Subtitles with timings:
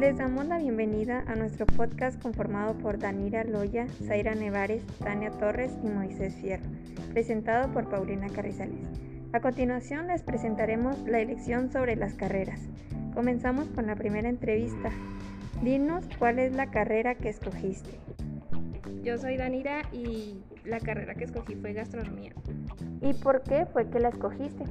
[0.00, 5.72] Les damos la bienvenida a nuestro podcast conformado por Danira Loya, Zaira Nevares, Tania Torres
[5.84, 6.64] y Moisés Fierro,
[7.12, 8.80] presentado por Paulina Carrizales.
[9.34, 12.60] A continuación les presentaremos la elección sobre las carreras.
[13.12, 14.90] Comenzamos con la primera entrevista.
[15.62, 17.90] Dinos cuál es la carrera que escogiste.
[19.02, 22.32] Yo soy Danira y la carrera que escogí fue gastronomía.
[23.00, 24.64] ¿Y por qué fue que la escogiste?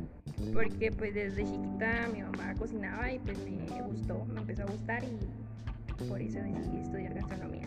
[0.53, 5.03] Porque pues desde chiquita mi mamá cocinaba y pues me gustó, me empezó a gustar
[5.03, 7.66] y por eso decidí estudiar gastronomía.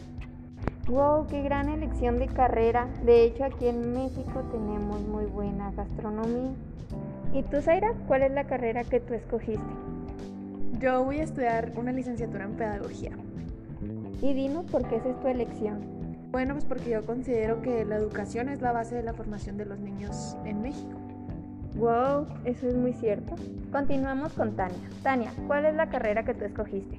[0.87, 2.89] Wow, qué gran elección de carrera.
[3.05, 6.53] De hecho, aquí en México tenemos muy buena gastronomía.
[7.33, 9.63] ¿Y tú, Zaira, cuál es la carrera que tú escogiste?
[10.79, 13.13] Yo voy a estudiar una licenciatura en pedagogía.
[14.21, 16.02] Y dinos por qué esa es tu elección.
[16.33, 19.67] Bueno, pues porque yo considero que la educación es la base de la formación de
[19.67, 20.99] los niños en México.
[21.77, 23.35] Wow, eso es muy cierto.
[23.71, 24.89] Continuamos con Tania.
[25.03, 26.99] Tania, ¿cuál es la carrera que tú escogiste?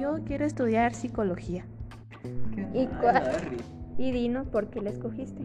[0.00, 1.66] Yo quiero estudiar psicología.
[2.74, 3.30] ¿Y, cuál?
[3.96, 5.40] y dinos por qué la escogiste.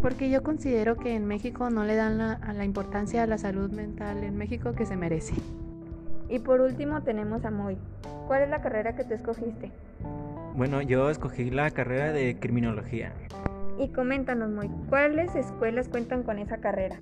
[0.00, 3.36] Porque yo considero que en México no le dan la, a la importancia a la
[3.36, 5.34] salud mental en México que se merece.
[6.30, 7.76] Y por último tenemos a Moy.
[8.26, 9.70] ¿Cuál es la carrera que tú escogiste?
[10.58, 13.12] Bueno, yo escogí la carrera de criminología.
[13.78, 17.00] Y coméntanos, Moy, ¿cuáles escuelas cuentan con esa carrera?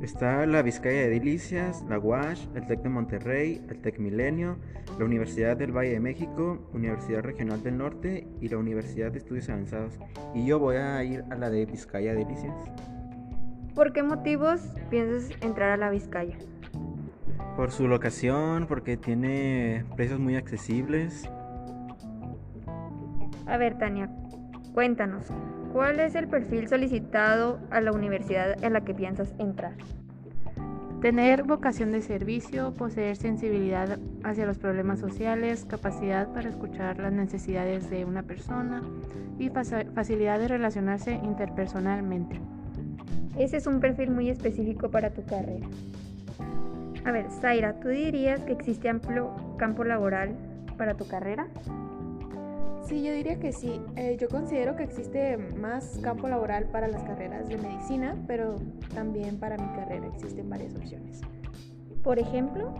[0.00, 4.56] Está la Vizcaya de Delicias, la UASH, el TEC de Monterrey, el TEC Milenio,
[4.98, 9.50] la Universidad del Valle de México, Universidad Regional del Norte y la Universidad de Estudios
[9.50, 9.98] Avanzados.
[10.34, 12.56] Y yo voy a ir a la de Vizcaya de Delicias.
[13.74, 16.38] ¿Por qué motivos piensas entrar a la Vizcaya?
[17.54, 21.28] Por su locación, porque tiene precios muy accesibles.
[23.50, 24.08] A ver, Tania,
[24.72, 25.26] cuéntanos,
[25.72, 29.74] ¿Cuál es el perfil solicitado a la universidad en la que piensas entrar?
[31.00, 37.88] Tener vocación de servicio, poseer sensibilidad hacia los problemas sociales, capacidad para escuchar las necesidades
[37.88, 38.82] de una persona
[39.38, 42.40] y facilidad de relacionarse interpersonalmente.
[43.38, 45.68] Ese es un perfil muy específico para tu carrera.
[47.04, 50.34] A ver, Zaira, ¿tú dirías que existe amplio campo laboral
[50.76, 51.46] para tu carrera?
[52.82, 53.80] Sí, yo diría que sí.
[53.96, 58.56] Eh, yo considero que existe más campo laboral para las carreras de medicina, pero
[58.94, 61.20] también para mi carrera existen varias opciones.
[62.02, 62.72] Por ejemplo,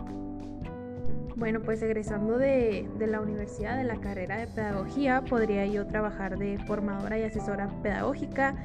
[1.35, 6.37] bueno, pues egresando de, de, la universidad, de la carrera de pedagogía, podría yo trabajar
[6.37, 8.55] de formadora y asesora pedagógica,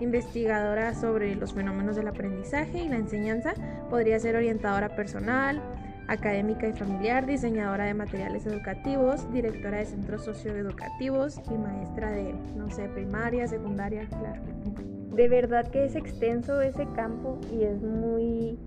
[0.00, 3.54] investigadora sobre los fenómenos del aprendizaje y la enseñanza,
[3.90, 5.62] podría ser orientadora personal,
[6.08, 12.70] académica y familiar, diseñadora de materiales educativos, directora de centros socioeducativos y maestra de, no
[12.70, 14.42] sé, primaria, secundaria, claro.
[15.14, 18.58] De verdad que es extenso ese campo y es muy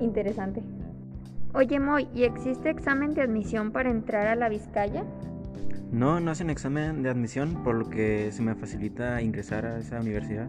[0.00, 0.62] interesante.
[1.54, 5.04] Oye, Moy, ¿y existe examen de admisión para entrar a la Vizcaya?
[5.90, 10.00] No, no hacen examen de admisión, por lo que se me facilita ingresar a esa
[10.00, 10.48] universidad.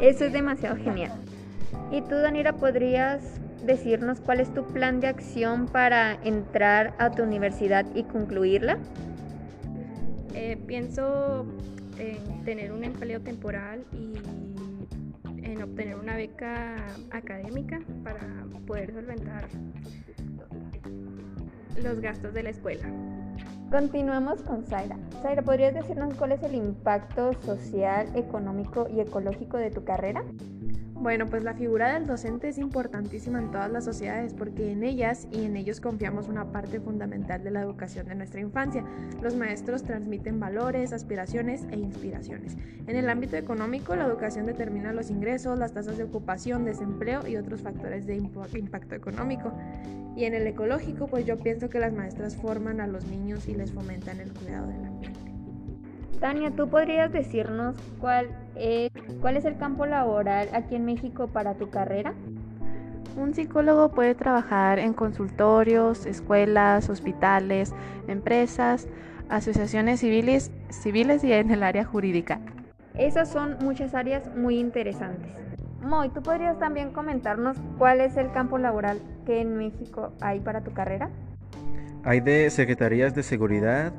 [0.00, 1.12] Eso es demasiado genial.
[1.90, 7.22] ¿Y tú, Danira, podrías decirnos cuál es tu plan de acción para entrar a tu
[7.22, 8.78] universidad y concluirla?
[10.34, 11.46] Eh, pienso
[11.98, 14.14] en tener un empleo temporal y
[15.44, 16.76] en obtener una beca
[17.10, 18.20] académica para
[18.66, 19.44] poder solventar
[21.82, 22.88] los gastos de la escuela.
[23.70, 24.98] Continuamos con Zaira.
[25.22, 30.24] Zaira, ¿podrías decirnos cuál es el impacto social, económico y ecológico de tu carrera?
[31.00, 35.26] Bueno, pues la figura del docente es importantísima en todas las sociedades porque en ellas
[35.32, 38.84] y en ellos confiamos una parte fundamental de la educación de nuestra infancia.
[39.22, 42.58] Los maestros transmiten valores, aspiraciones e inspiraciones.
[42.86, 47.36] En el ámbito económico, la educación determina los ingresos, las tasas de ocupación, desempleo y
[47.36, 49.54] otros factores de impacto económico.
[50.16, 53.54] Y en el ecológico, pues yo pienso que las maestras forman a los niños y
[53.54, 55.29] les fomentan el cuidado del ambiente.
[56.20, 58.90] Tania, ¿tú podrías decirnos cuál es,
[59.22, 62.12] cuál es el campo laboral aquí en México para tu carrera?
[63.16, 67.72] Un psicólogo puede trabajar en consultorios, escuelas, hospitales,
[68.06, 68.86] empresas,
[69.30, 72.38] asociaciones civiles, civiles y en el área jurídica.
[72.98, 75.32] Esas son muchas áreas muy interesantes.
[75.82, 80.60] Moy, ¿tú podrías también comentarnos cuál es el campo laboral que en México hay para
[80.60, 81.08] tu carrera?
[82.04, 83.92] Hay de secretarías de seguridad,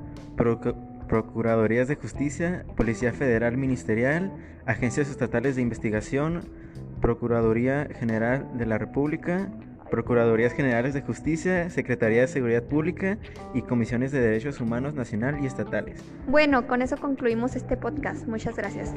[1.11, 4.31] Procuradurías de Justicia, Policía Federal Ministerial,
[4.65, 6.39] Agencias Estatales de Investigación,
[7.01, 9.51] Procuraduría General de la República,
[9.89, 13.17] Procuradurías Generales de Justicia, Secretaría de Seguridad Pública
[13.53, 16.01] y Comisiones de Derechos Humanos Nacional y Estatales.
[16.29, 18.25] Bueno, con eso concluimos este podcast.
[18.25, 18.95] Muchas gracias.